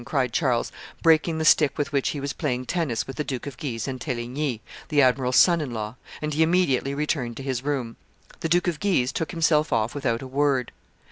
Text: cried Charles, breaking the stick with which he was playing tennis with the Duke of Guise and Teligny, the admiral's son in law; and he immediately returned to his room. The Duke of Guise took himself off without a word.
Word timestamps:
cried 0.03 0.33
Charles, 0.33 0.71
breaking 1.03 1.37
the 1.37 1.45
stick 1.45 1.77
with 1.77 1.91
which 1.91 2.09
he 2.09 2.19
was 2.19 2.33
playing 2.33 2.65
tennis 2.65 3.05
with 3.05 3.17
the 3.17 3.23
Duke 3.23 3.45
of 3.45 3.55
Guise 3.57 3.87
and 3.87 4.01
Teligny, 4.01 4.59
the 4.89 4.99
admiral's 4.99 5.35
son 5.35 5.61
in 5.61 5.73
law; 5.75 5.95
and 6.23 6.33
he 6.33 6.41
immediately 6.41 6.95
returned 6.95 7.37
to 7.37 7.43
his 7.43 7.63
room. 7.63 7.97
The 8.39 8.49
Duke 8.49 8.67
of 8.67 8.79
Guise 8.79 9.11
took 9.11 9.29
himself 9.29 9.71
off 9.71 9.93
without 9.93 10.23
a 10.23 10.27
word. 10.27 10.71